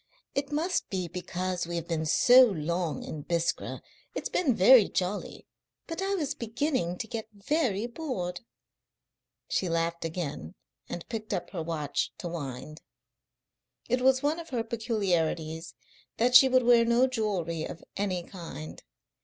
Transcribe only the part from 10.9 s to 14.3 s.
picked up her watch to wind. It was